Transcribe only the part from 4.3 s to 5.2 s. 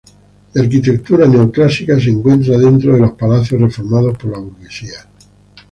la Burguesía.